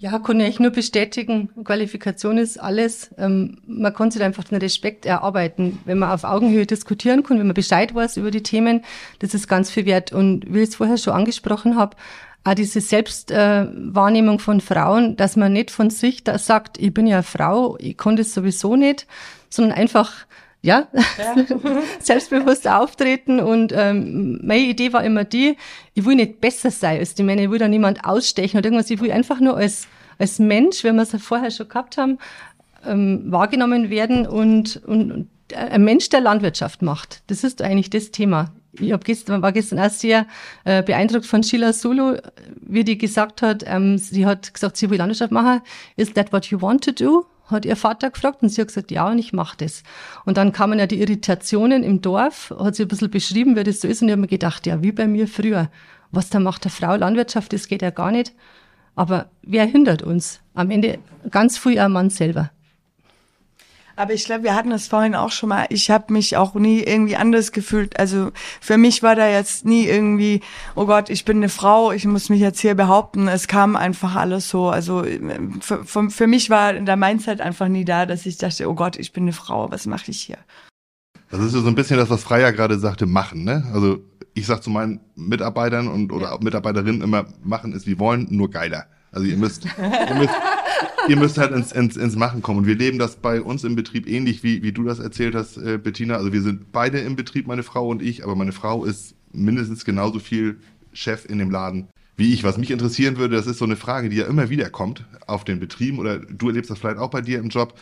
[0.00, 1.50] Ja, kann ich nur bestätigen.
[1.64, 3.10] Qualifikation ist alles.
[3.18, 5.80] Ähm, man kann sich einfach den Respekt erarbeiten.
[5.86, 8.84] Wenn man auf Augenhöhe diskutieren kann, wenn man Bescheid weiß über die Themen,
[9.18, 10.12] das ist ganz viel wert.
[10.12, 11.96] Und wie ich es vorher schon angesprochen habe,
[12.44, 17.08] auch diese Selbstwahrnehmung äh, von Frauen, dass man nicht von sich da sagt, ich bin
[17.08, 19.08] ja Frau, ich kann das sowieso nicht,
[19.50, 20.12] sondern einfach
[20.62, 21.44] ja, ja.
[22.00, 23.40] selbstbewusst auftreten.
[23.40, 25.56] Und ähm, meine Idee war immer die,
[25.94, 28.90] ich will nicht besser sein als die Männer, ich will da niemand ausstechen oder irgendwas,
[28.90, 29.86] ich will einfach nur als,
[30.18, 32.18] als Mensch, wenn wir es ja vorher schon gehabt haben,
[32.86, 37.22] ähm, wahrgenommen werden und, und, und ein Mensch, der Landwirtschaft macht.
[37.28, 38.52] Das ist eigentlich das Thema.
[38.72, 40.26] Ich hab gestern, war gestern auch sehr
[40.64, 42.18] äh, beeindruckt von Sheila Sulu,
[42.60, 45.62] wie die gesagt hat, ähm, sie hat gesagt, sie will Landwirtschaft machen.
[45.96, 47.24] Is that what you want to do?
[47.50, 49.82] Hat ihr Vater gefragt und sie hat gesagt, ja, und ich mache das.
[50.24, 53.80] Und dann kamen ja die Irritationen im Dorf, hat sie ein bisschen beschrieben, wie das
[53.80, 55.70] so ist und ich habe mir gedacht, ja, wie bei mir früher.
[56.10, 58.32] Was da macht der Frau Landwirtschaft, das geht ja gar nicht.
[58.94, 60.40] Aber wer hindert uns?
[60.54, 60.98] Am Ende
[61.30, 62.50] ganz früh ein Mann selber.
[63.98, 65.66] Aber ich glaube, wir hatten das vorhin auch schon mal.
[65.70, 67.98] Ich habe mich auch nie irgendwie anders gefühlt.
[67.98, 68.30] Also
[68.60, 70.40] für mich war da jetzt nie irgendwie,
[70.76, 73.26] oh Gott, ich bin eine Frau, ich muss mich jetzt hier behaupten.
[73.26, 74.68] Es kam einfach alles so.
[74.68, 75.04] Also
[75.60, 78.96] für, für, für mich war der Mindset einfach nie da, dass ich dachte, oh Gott,
[78.96, 80.38] ich bin eine Frau, was mache ich hier?
[81.32, 83.42] Das ist so ein bisschen das, was Freier gerade sagte, machen.
[83.42, 83.64] Ne?
[83.74, 83.98] Also
[84.32, 86.38] ich sag zu meinen Mitarbeitern und oder ja.
[86.40, 88.86] Mitarbeiterinnen immer, machen ist wie wollen, nur geiler.
[89.10, 90.34] Also ihr müsst, ihr müsst
[91.08, 92.60] ihr müsst halt ins, ins, ins Machen kommen.
[92.60, 95.56] Und wir leben das bei uns im Betrieb ähnlich, wie, wie du das erzählt hast,
[95.56, 96.16] äh, Bettina.
[96.16, 99.84] Also wir sind beide im Betrieb, meine Frau und ich, aber meine Frau ist mindestens
[99.84, 100.58] genauso viel
[100.92, 102.44] Chef in dem Laden wie ich.
[102.44, 105.44] Was mich interessieren würde, das ist so eine Frage, die ja immer wieder kommt auf
[105.44, 107.78] den Betrieben oder du erlebst das vielleicht auch bei dir im Job,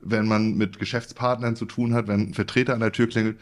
[0.00, 3.38] wenn man mit Geschäftspartnern zu tun hat, wenn ein Vertreter an der Tür klingelt,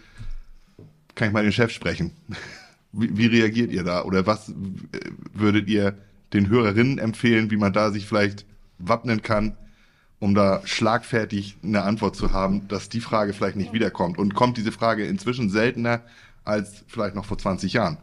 [1.14, 2.12] kann ich mal den Chef sprechen.
[2.92, 4.02] Wie, wie reagiert ihr da?
[4.02, 4.54] Oder was äh,
[5.32, 5.96] würdet ihr
[6.32, 8.46] den Hörerinnen empfehlen, wie man da sich vielleicht
[8.80, 9.56] wappnen kann,
[10.18, 14.18] um da schlagfertig eine Antwort zu haben, dass die Frage vielleicht nicht wiederkommt?
[14.18, 16.02] Und kommt diese Frage inzwischen seltener
[16.44, 17.98] als vielleicht noch vor 20 Jahren?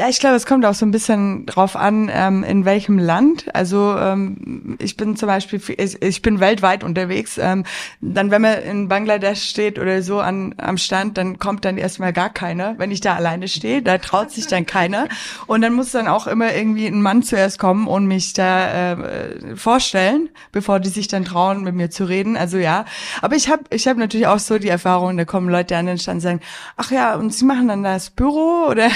[0.00, 3.54] Ja, ich glaube, es kommt auch so ein bisschen drauf an, ähm, in welchem Land.
[3.54, 7.36] Also ähm, ich bin zum Beispiel, ich, ich bin weltweit unterwegs.
[7.36, 7.64] Ähm,
[8.00, 12.14] dann, wenn man in Bangladesch steht oder so an, am Stand, dann kommt dann erstmal
[12.14, 12.78] gar keiner.
[12.78, 15.06] Wenn ich da alleine stehe, da traut sich dann keiner.
[15.46, 19.54] Und dann muss dann auch immer irgendwie ein Mann zuerst kommen und mich da äh,
[19.54, 22.38] vorstellen, bevor die sich dann trauen, mit mir zu reden.
[22.38, 22.86] Also ja,
[23.20, 25.98] aber ich habe ich hab natürlich auch so die Erfahrung, da kommen Leute an den
[25.98, 26.40] Stand und sagen,
[26.78, 28.88] ach ja, und sie machen dann das Büro oder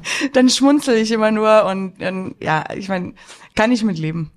[0.32, 3.14] dann schmunzel ich immer nur und dann, ja, ich meine,
[3.54, 4.30] kann ich mitleben.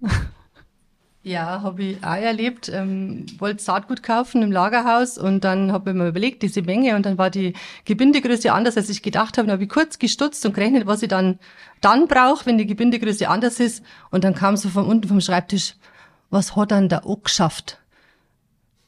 [1.24, 2.68] Ja, habe ich auch erlebt.
[2.70, 7.06] Ähm, wollte Saatgut kaufen im Lagerhaus und dann habe ich mir überlegt, diese Menge und
[7.06, 7.54] dann war die
[7.86, 9.46] Gebindegröße anders, als ich gedacht habe.
[9.46, 11.38] Dann habe ich kurz gestutzt und gerechnet, was ich dann
[11.80, 13.84] dann brauche, wenn die Gebindegröße anders ist.
[14.10, 15.76] Und dann kam so von unten vom Schreibtisch,
[16.32, 17.78] was hat dann der auch geschafft?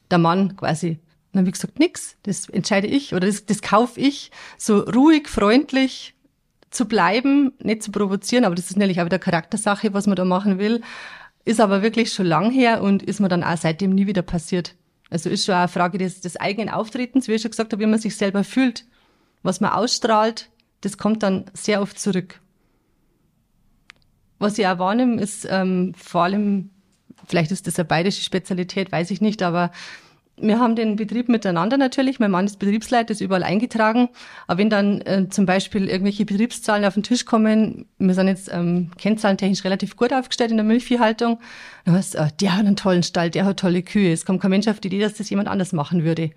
[0.09, 0.99] Der Mann quasi.
[1.33, 4.31] dann habe ich gesagt, nix, das entscheide ich oder das, das kaufe ich.
[4.57, 6.12] So ruhig, freundlich,
[6.73, 10.25] zu bleiben, nicht zu provozieren, aber das ist natürlich auch wieder Charaktersache, was man da
[10.25, 10.81] machen will.
[11.45, 14.75] Ist aber wirklich schon lang her und ist mir dann auch seitdem nie wieder passiert.
[15.09, 17.88] Also ist schon eine Frage des, des eigenen Auftretens, wie ich schon gesagt habe, wie
[17.88, 18.86] man sich selber fühlt,
[19.43, 20.49] was man ausstrahlt,
[20.81, 22.39] das kommt dann sehr oft zurück.
[24.39, 26.69] Was ich auch wahrnehme, ist ähm, vor allem,
[27.27, 29.71] vielleicht ist das eine bayerische Spezialität, weiß ich nicht, aber
[30.38, 32.19] wir haben den Betrieb miteinander natürlich.
[32.19, 34.10] Mein Mann ist Betriebsleiter, ist überall eingetragen.
[34.48, 38.52] Aber wenn dann äh, zum Beispiel irgendwelche Betriebszahlen auf den Tisch kommen, wir sind jetzt
[38.52, 41.39] ähm, kennzahlentechnisch relativ gut aufgestellt in der Milchviehhaltung,
[41.86, 44.12] dann heißt äh, der hat einen tollen Stall, der hat tolle Kühe.
[44.12, 46.32] Es kommt kein Mensch auf die Idee, dass das jemand anders machen würde.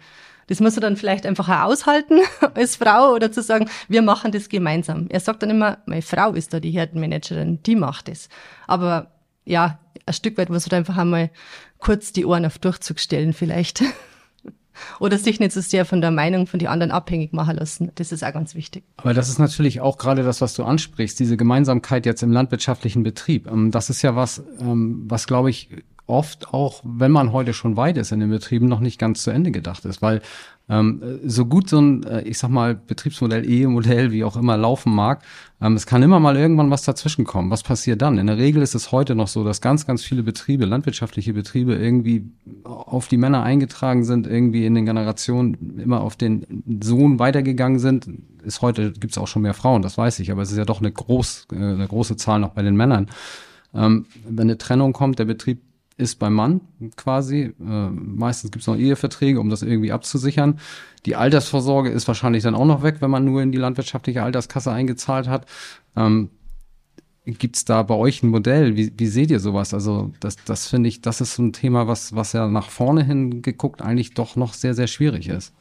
[0.48, 2.20] Das muss er dann vielleicht einfach auch aushalten
[2.54, 5.06] als Frau oder zu sagen, wir machen das gemeinsam.
[5.08, 8.28] Er sagt dann immer, meine Frau ist da die Herdenmanagerin, die macht es.
[8.66, 9.10] Aber
[9.44, 11.30] ja, ein Stück weit muss man einfach einmal
[11.78, 13.82] kurz die Ohren auf Durchzug stellen vielleicht.
[15.00, 17.92] Oder sich nicht so sehr von der Meinung von den anderen abhängig machen lassen.
[17.94, 18.84] Das ist auch ganz wichtig.
[18.98, 23.02] Aber das ist natürlich auch gerade das, was du ansprichst, diese Gemeinsamkeit jetzt im landwirtschaftlichen
[23.02, 23.46] Betrieb.
[23.46, 25.70] Ähm, das ist ja was, ähm, was glaube ich
[26.06, 29.30] oft auch, wenn man heute schon weit ist in den Betrieben, noch nicht ganz zu
[29.30, 30.22] Ende gedacht ist, weil
[30.68, 34.92] ähm, so gut so ein, äh, ich sag mal, Betriebsmodell, Ehemodell, wie auch immer laufen
[34.92, 35.22] mag,
[35.60, 37.50] ähm, es kann immer mal irgendwann was dazwischen kommen.
[37.50, 38.18] Was passiert dann?
[38.18, 41.76] In der Regel ist es heute noch so, dass ganz, ganz viele Betriebe, landwirtschaftliche Betriebe
[41.76, 42.28] irgendwie
[42.64, 48.08] auf die Männer eingetragen sind, irgendwie in den Generationen immer auf den Sohn weitergegangen sind.
[48.42, 50.80] Ist heute, gibt's auch schon mehr Frauen, das weiß ich, aber es ist ja doch
[50.80, 53.08] eine, groß, äh, eine große Zahl noch bei den Männern.
[53.72, 55.60] Ähm, wenn eine Trennung kommt, der Betrieb
[55.96, 56.60] ist beim Mann
[56.96, 57.54] quasi.
[57.60, 60.58] Äh, meistens gibt es noch Eheverträge, um das irgendwie abzusichern.
[61.06, 64.72] Die Altersvorsorge ist wahrscheinlich dann auch noch weg, wenn man nur in die landwirtschaftliche Alterskasse
[64.72, 65.46] eingezahlt hat.
[65.96, 66.30] Ähm,
[67.24, 68.76] Gibt es da bei euch ein Modell?
[68.76, 69.74] Wie, wie seht ihr sowas?
[69.74, 73.02] Also das, das finde ich, das ist so ein Thema, was, was ja nach vorne
[73.02, 75.52] hin geguckt eigentlich doch noch sehr, sehr schwierig ist.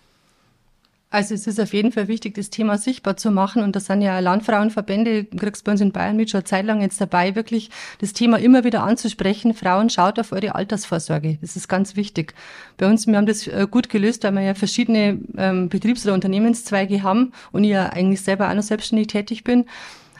[1.12, 3.64] Also es ist auf jeden Fall wichtig, das Thema sichtbar zu machen.
[3.64, 6.82] Und das sind ja Landfrauenverbände, kriegst bei uns in Bayern mit schon eine Zeit lang
[6.82, 9.54] jetzt dabei, wirklich das Thema immer wieder anzusprechen.
[9.54, 11.38] Frauen, schaut auf eure Altersvorsorge.
[11.42, 12.34] Das ist ganz wichtig.
[12.78, 16.16] Bei uns, wir haben das äh, gut gelöst, weil wir ja verschiedene ähm, Betriebs- oder
[16.16, 19.66] Unternehmenszweige haben und ich ja eigentlich selber auch noch selbstständig tätig bin.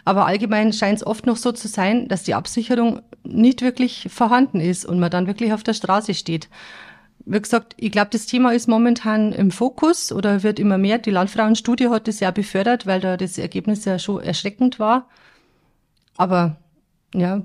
[0.06, 4.60] Aber allgemein scheint es oft noch so zu sein, dass die Absicherung nicht wirklich vorhanden
[4.62, 6.48] ist und man dann wirklich auf der Straße steht
[7.26, 11.00] wie gesagt, ich glaube, das Thema ist momentan im Fokus oder wird immer mehr.
[11.00, 15.10] Die Landfrauenstudie hat das ja befördert, weil da das Ergebnis ja schon erschreckend war.
[16.18, 16.58] Aber
[17.14, 17.42] ja,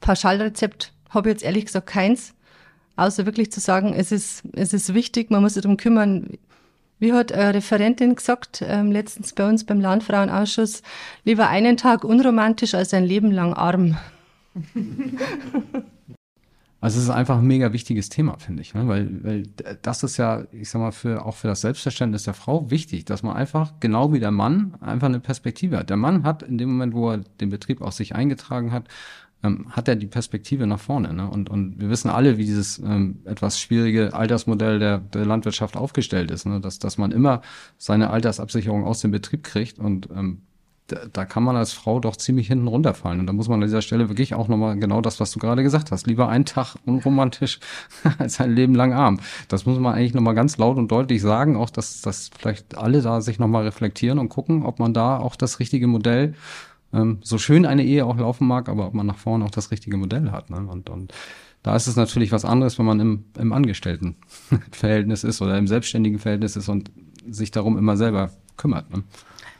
[0.00, 2.34] Pauschalrezept habe ich jetzt ehrlich gesagt keins,
[2.96, 6.38] außer wirklich zu sagen, es ist, es ist wichtig, man muss sich darum kümmern.
[6.98, 10.82] Wie hat eine Referentin gesagt, ähm, letztens bei uns beim Landfrauenausschuss,
[11.24, 13.98] lieber einen Tag unromantisch als ein Leben lang arm.
[16.82, 18.88] Also es ist einfach ein mega wichtiges Thema, finde ich, ne?
[18.88, 19.44] weil, weil
[19.82, 23.22] das ist ja, ich sag mal, für, auch für das Selbstverständnis der Frau wichtig, dass
[23.22, 25.90] man einfach, genau wie der Mann, einfach eine Perspektive hat.
[25.90, 28.88] Der Mann hat in dem Moment, wo er den Betrieb auch sich eingetragen hat,
[29.44, 31.12] ähm, hat er die Perspektive nach vorne.
[31.12, 31.30] Ne?
[31.30, 36.32] Und, und wir wissen alle, wie dieses ähm, etwas schwierige Altersmodell der, der Landwirtschaft aufgestellt
[36.32, 36.60] ist, ne?
[36.60, 37.42] dass, dass man immer
[37.78, 40.42] seine Altersabsicherung aus dem Betrieb kriegt und ähm,
[40.88, 43.20] da, da kann man als Frau doch ziemlich hinten runterfallen.
[43.20, 45.62] Und da muss man an dieser Stelle wirklich auch nochmal genau das, was du gerade
[45.62, 46.06] gesagt hast.
[46.06, 47.60] Lieber einen Tag unromantisch
[48.18, 49.20] als ein Leben lang arm.
[49.48, 53.00] Das muss man eigentlich nochmal ganz laut und deutlich sagen, auch dass, dass vielleicht alle
[53.00, 56.34] da sich nochmal reflektieren und gucken, ob man da auch das richtige Modell,
[56.92, 59.70] ähm, so schön eine Ehe auch laufen mag, aber ob man nach vorne auch das
[59.70, 60.50] richtige Modell hat.
[60.50, 60.58] Ne?
[60.58, 61.12] Und, und
[61.62, 66.18] da ist es natürlich was anderes, wenn man im, im Angestelltenverhältnis ist oder im selbstständigen
[66.18, 66.90] Verhältnis ist und
[67.28, 68.90] sich darum immer selber kümmert.
[68.90, 69.04] Ne?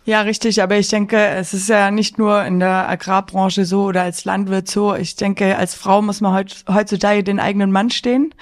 [0.05, 0.61] Ja, richtig.
[0.63, 4.69] Aber ich denke, es ist ja nicht nur in der Agrarbranche so oder als Landwirt
[4.69, 4.97] so.
[4.97, 8.35] Ich denke, als Frau muss man heutzutage den eigenen Mann stehen,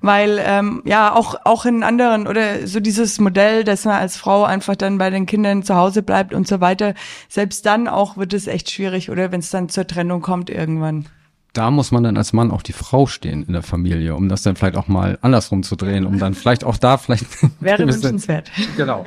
[0.00, 4.42] weil ähm, ja auch auch in anderen oder so dieses Modell, dass man als Frau
[4.42, 6.94] einfach dann bei den Kindern zu Hause bleibt und so weiter.
[7.28, 11.06] Selbst dann auch wird es echt schwierig oder wenn es dann zur Trennung kommt irgendwann
[11.54, 14.42] da muss man dann als Mann auch die Frau stehen in der Familie, um das
[14.42, 17.26] dann vielleicht auch mal andersrum zu drehen, um dann vielleicht auch da vielleicht
[17.60, 18.50] wäre wünschenswert.
[18.76, 19.06] Genau.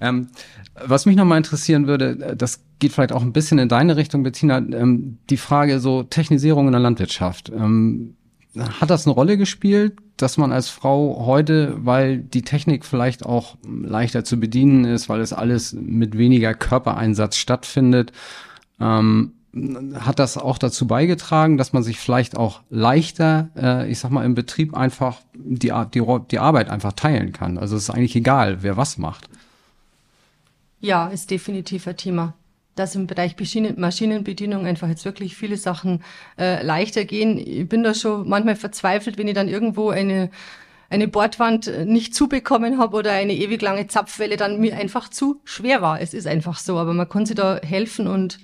[0.00, 0.28] Ähm,
[0.84, 4.58] was mich nochmal interessieren würde, das geht vielleicht auch ein bisschen in deine Richtung, Bettina,
[4.58, 7.50] ähm, die Frage so Technisierung in der Landwirtschaft.
[7.50, 8.14] Ähm,
[8.58, 13.56] hat das eine Rolle gespielt, dass man als Frau heute, weil die Technik vielleicht auch
[13.64, 18.12] leichter zu bedienen ist, weil es alles mit weniger Körpereinsatz stattfindet,
[18.80, 19.34] ähm,
[19.94, 24.24] hat das auch dazu beigetragen, dass man sich vielleicht auch leichter, äh, ich sag mal,
[24.24, 27.58] im Betrieb einfach die, die, die Arbeit einfach teilen kann.
[27.58, 29.29] Also es ist eigentlich egal, wer was macht.
[30.80, 32.34] Ja, ist definitiv ein Thema.
[32.74, 33.36] Dass im Bereich
[33.76, 36.02] Maschinenbedienung einfach jetzt wirklich viele Sachen
[36.38, 37.36] äh, leichter gehen.
[37.38, 40.30] Ich bin da schon manchmal verzweifelt, wenn ich dann irgendwo eine
[40.90, 45.82] eine Bordwand nicht zubekommen habe oder eine ewig lange Zapfwelle dann mir einfach zu schwer
[45.82, 46.00] war.
[46.00, 48.40] Es ist einfach so, aber man kann sich da helfen und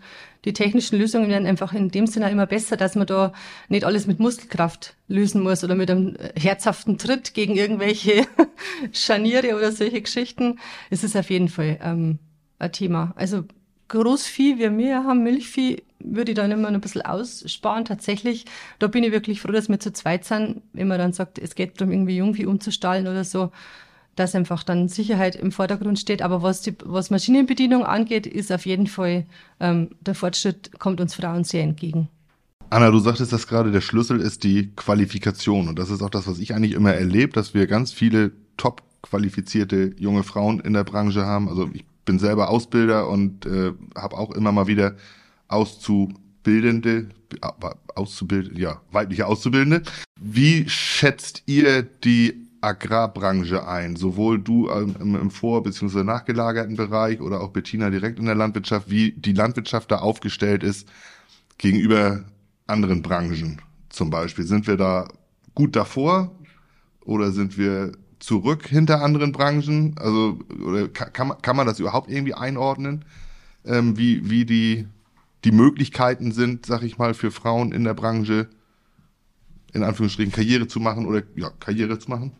[0.46, 3.32] die technischen Lösungen werden einfach in dem Sinne immer besser, dass man da
[3.68, 8.26] nicht alles mit Muskelkraft lösen muss oder mit einem herzhaften Tritt gegen irgendwelche
[8.92, 10.58] Scharniere oder solche Geschichten.
[10.88, 12.20] Es ist auf jeden Fall ähm,
[12.60, 13.12] ein Thema.
[13.16, 13.44] Also
[13.88, 17.84] Großvieh, wir haben Milchvieh, würde ich dann immer ein bisschen aussparen.
[17.84, 18.44] Tatsächlich,
[18.78, 21.54] da bin ich wirklich froh, dass wir zu zweit sind, wenn man dann sagt, es
[21.54, 23.50] geht darum, irgendwie Jungvieh umzustallen oder so
[24.16, 26.22] dass einfach dann Sicherheit im Vordergrund steht.
[26.22, 29.26] Aber was die was Maschinenbedienung angeht, ist auf jeden Fall
[29.60, 32.08] ähm, der Fortschritt kommt uns Frauen sehr entgegen.
[32.70, 35.68] Anna, du sagtest, dass gerade der Schlüssel ist die Qualifikation.
[35.68, 38.82] Und das ist auch das, was ich eigentlich immer erlebe, dass wir ganz viele top
[39.02, 41.48] qualifizierte junge Frauen in der Branche haben.
[41.48, 44.96] Also ich bin selber Ausbilder und äh, habe auch immer mal wieder
[45.48, 47.08] Auszubildende,
[47.94, 49.82] Auszubildende, ja, weibliche Auszubildende.
[50.20, 53.96] Wie schätzt ihr die Agrarbranche ein?
[53.96, 56.02] Sowohl du im, im vor- bzw.
[56.04, 60.88] nachgelagerten Bereich oder auch Bettina direkt in der Landwirtschaft, wie die Landwirtschaft da aufgestellt ist
[61.58, 62.24] gegenüber
[62.66, 64.44] anderen Branchen zum Beispiel.
[64.44, 65.08] Sind wir da
[65.54, 66.34] gut davor
[67.04, 69.94] oder sind wir zurück hinter anderen Branchen?
[69.98, 73.04] Also oder kann, man, kann man das überhaupt irgendwie einordnen,
[73.64, 74.86] ähm, wie, wie die,
[75.44, 78.48] die Möglichkeiten sind, sag ich mal, für Frauen in der Branche
[79.72, 82.32] in Anführungsstrichen Karriere zu machen oder ja, Karriere zu machen?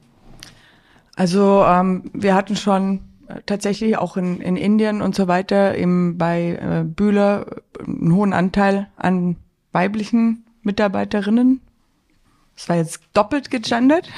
[1.16, 6.18] Also ähm, wir hatten schon äh, tatsächlich auch in, in Indien und so weiter eben
[6.18, 7.46] bei äh, Bühler
[7.84, 9.36] einen hohen Anteil an
[9.72, 11.60] weiblichen Mitarbeiterinnen.
[12.54, 14.08] Das war jetzt doppelt gegendert.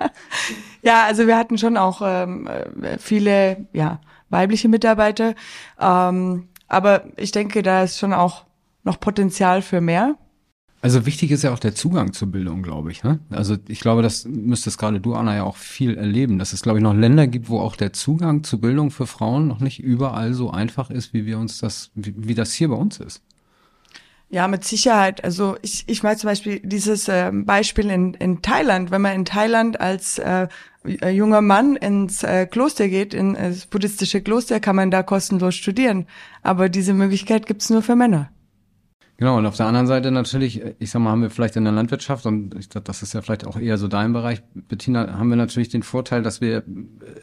[0.82, 5.34] ja, also wir hatten schon auch ähm, äh, viele ja, weibliche Mitarbeiter.
[5.80, 8.44] Ähm, aber ich denke, da ist schon auch
[8.84, 10.16] noch Potenzial für mehr.
[10.80, 13.02] Also wichtig ist ja auch der Zugang zur Bildung, glaube ich.
[13.02, 13.18] Ne?
[13.30, 16.78] Also ich glaube, das müsstest gerade du, Anna, ja auch viel erleben, dass es, glaube
[16.78, 20.34] ich, noch Länder gibt, wo auch der Zugang zur Bildung für Frauen noch nicht überall
[20.34, 23.22] so einfach ist, wie wir uns das, wie, wie das hier bei uns ist.
[24.30, 25.24] Ja, mit Sicherheit.
[25.24, 29.24] Also ich, ich meine zum Beispiel dieses äh, Beispiel in, in Thailand, wenn man in
[29.24, 30.48] Thailand als äh,
[30.84, 36.06] junger Mann ins äh, Kloster geht, in äh, buddhistische Kloster, kann man da kostenlos studieren.
[36.42, 38.30] Aber diese Möglichkeit gibt's nur für Männer.
[39.20, 41.72] Genau, und auf der anderen Seite natürlich, ich sag mal, haben wir vielleicht in der
[41.72, 45.28] Landwirtschaft, und ich glaube, das ist ja vielleicht auch eher so dein Bereich, Bettina, haben
[45.28, 46.62] wir natürlich den Vorteil, dass wir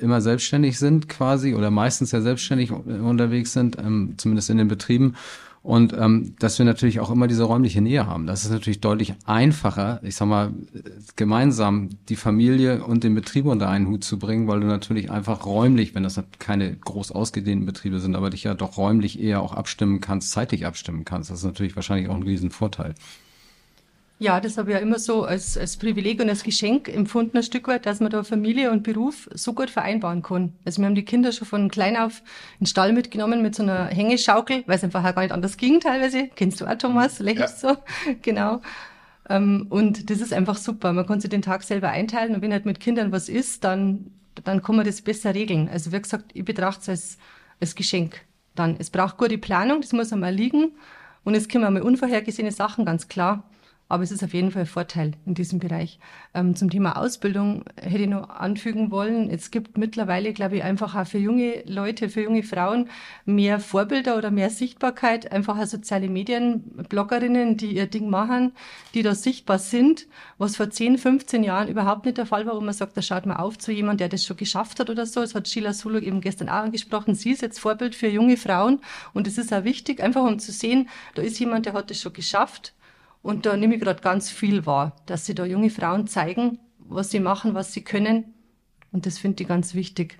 [0.01, 5.15] immer selbstständig sind quasi oder meistens ja selbstständig unterwegs sind, ähm, zumindest in den Betrieben
[5.65, 8.27] und ähm, dass wir natürlich auch immer diese räumliche Nähe haben.
[8.27, 10.53] Das ist natürlich deutlich einfacher, ich sag mal,
[11.15, 15.47] gemeinsam die Familie und den Betrieb unter einen Hut zu bringen, weil du natürlich einfach
[15.47, 19.53] räumlich, wenn das keine groß ausgedehnten Betriebe sind, aber dich ja doch räumlich eher auch
[19.53, 21.31] abstimmen kannst, zeitlich abstimmen kannst.
[21.31, 22.93] Das ist natürlich wahrscheinlich auch ein Riesenvorteil.
[24.17, 27.43] Ja, das habe ich ja immer so als, als Privileg und als Geschenk empfunden, ein
[27.43, 30.53] Stück weit, dass man da Familie und Beruf so gut vereinbaren kann.
[30.63, 32.19] Also wir haben die Kinder schon von klein auf
[32.53, 35.81] in den Stall mitgenommen mit so einer Hängeschaukel, weil es einfach gar nicht anders ging
[35.81, 36.29] teilweise.
[36.35, 37.19] Kennst du auch, Thomas?
[37.19, 37.73] Lächelst ja.
[37.73, 37.77] so?
[38.21, 38.61] Genau.
[39.29, 40.93] Ähm, und das ist einfach super.
[40.93, 44.11] Man kann sich den Tag selber einteilen und wenn halt mit Kindern was ist, dann,
[44.45, 45.67] dann kann man das besser regeln.
[45.67, 47.17] Also wie gesagt, ich betrachte es als,
[47.59, 48.21] als Geschenk.
[48.55, 50.71] Dann, es braucht gute Planung, das muss einmal liegen
[51.25, 53.43] und es kommen einmal unvorhergesehene Sachen, ganz klar.
[53.87, 55.99] Aber es ist auf jeden Fall ein Vorteil in diesem Bereich.
[56.33, 59.29] Ähm, zum Thema Ausbildung hätte ich noch anfügen wollen.
[59.29, 62.89] Es gibt mittlerweile, glaube ich, einfach auch für junge Leute, für junge Frauen
[63.25, 65.31] mehr Vorbilder oder mehr Sichtbarkeit.
[65.31, 68.53] Einfach auch soziale Medien, Bloggerinnen, die ihr Ding machen,
[68.95, 70.07] die da sichtbar sind,
[70.39, 73.27] was vor 10, 15 Jahren überhaupt nicht der Fall war, wo man sagt, da schaut
[73.27, 75.21] man auf zu jemandem, der das schon geschafft hat oder so.
[75.21, 77.13] Das hat Sheila Sulu eben gestern auch angesprochen.
[77.13, 78.81] Sie ist jetzt Vorbild für junge Frauen
[79.13, 82.01] und es ist auch wichtig, einfach um zu sehen, da ist jemand, der hat das
[82.01, 82.73] schon geschafft
[83.25, 87.09] und da nehme ich gerade ganz viel wahr, dass sie da junge Frauen zeigen, was
[87.09, 88.35] sie machen, was sie können.
[88.91, 90.19] Und das finde ich ganz wichtig.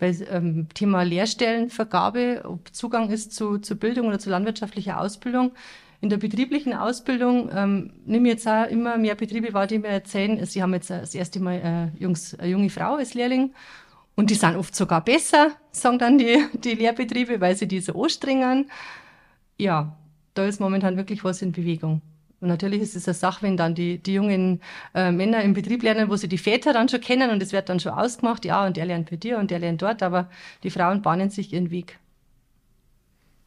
[0.00, 5.52] Weil ähm, Thema Lehrstellenvergabe, ob Zugang ist zu, zu Bildung oder zu landwirtschaftlicher Ausbildung.
[6.00, 9.86] In der betrieblichen Ausbildung ähm, nehme ich jetzt auch immer mehr Betriebe wahr, die mir
[9.86, 13.54] erzählen, sie haben jetzt das erste Mal äh, Jungs, eine junge Frau als Lehrling
[14.16, 18.68] und die sind oft sogar besser, sagen dann die, die Lehrbetriebe, weil sie diese anstrengen.
[19.58, 19.96] Ja,
[20.34, 22.02] da ist momentan wirklich was in Bewegung.
[22.42, 24.60] Und natürlich ist es eine Sache, wenn dann die, die jungen
[24.96, 27.68] äh, Männer im Betrieb lernen, wo sie die Väter dann schon kennen und es wird
[27.68, 30.28] dann schon ausgemacht, ja, und der lernt bei dir und der lernt dort, aber
[30.64, 32.00] die Frauen bahnen sich ihren Weg.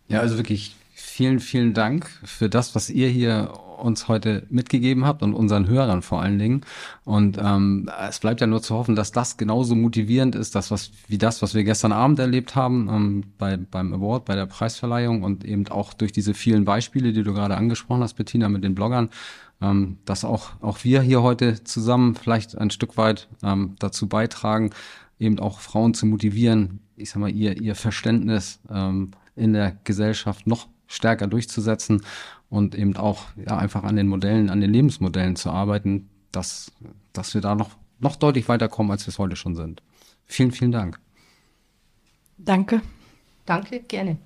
[0.07, 5.23] Ja, also wirklich vielen, vielen Dank für das, was ihr hier uns heute mitgegeben habt
[5.23, 6.61] und unseren Hörern vor allen Dingen.
[7.03, 10.91] Und ähm, es bleibt ja nur zu hoffen, dass das genauso motivierend ist, das, was,
[11.07, 15.23] wie das, was wir gestern Abend erlebt haben ähm, bei, beim Award, bei der Preisverleihung
[15.23, 18.75] und eben auch durch diese vielen Beispiele, die du gerade angesprochen hast, Bettina, mit den
[18.75, 19.09] Bloggern,
[19.61, 24.71] ähm, dass auch, auch wir hier heute zusammen vielleicht ein Stück weit ähm, dazu beitragen,
[25.19, 30.47] eben auch Frauen zu motivieren, ich sag mal, ihr, ihr Verständnis ähm, in der Gesellschaft
[30.47, 32.01] noch stärker durchzusetzen
[32.55, 36.71] und eben auch ja, einfach an den Modellen, an den Lebensmodellen zu arbeiten, dass,
[37.11, 39.83] dass wir da noch, noch deutlich weiterkommen, als wir es heute schon sind.
[40.25, 40.97] Vielen, vielen Dank.
[42.37, 42.81] Danke.
[43.45, 44.17] Danke, gerne.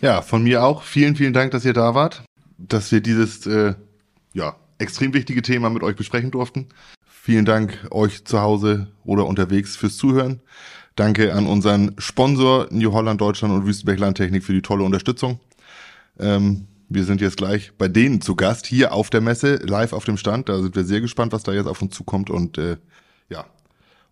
[0.00, 0.82] Ja, von mir auch.
[0.82, 2.22] Vielen, vielen Dank, dass ihr da wart,
[2.56, 3.74] dass wir dieses äh,
[4.32, 6.68] ja, extrem wichtige Thema mit euch besprechen durften.
[7.06, 10.40] Vielen Dank euch zu Hause oder unterwegs fürs Zuhören.
[10.96, 15.40] Danke an unseren Sponsor New Holland Deutschland und Wüstenberg Landtechnik für die tolle Unterstützung.
[16.18, 20.04] Ähm, wir sind jetzt gleich bei denen zu Gast, hier auf der Messe, live auf
[20.04, 20.48] dem Stand.
[20.48, 22.30] Da sind wir sehr gespannt, was da jetzt auf uns zukommt.
[22.30, 22.78] Und äh,
[23.28, 23.44] ja,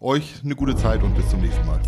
[0.01, 1.81] euch eine gute Zeit und bis zum nächsten Mal.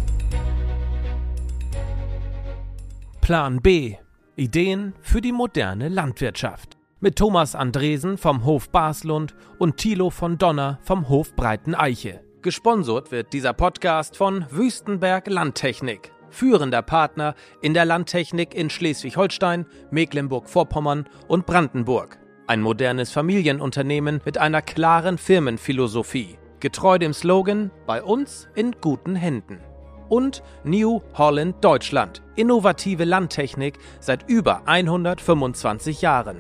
[3.21, 3.97] Plan B.
[4.37, 6.77] Ideen für die moderne Landwirtschaft.
[7.01, 12.21] Mit Thomas Andresen vom Hof Baslund und Thilo von Donner vom Hof Breiten Eiche.
[12.41, 21.09] Gesponsert wird dieser Podcast von Wüstenberg Landtechnik, führender Partner in der Landtechnik in Schleswig-Holstein, Mecklenburg-Vorpommern
[21.27, 22.19] und Brandenburg.
[22.47, 29.61] Ein modernes Familienunternehmen mit einer klaren Firmenphilosophie, getreu dem Slogan Bei uns in guten Händen.
[30.09, 36.39] Und New Holland Deutschland, innovative Landtechnik seit über 125 Jahren.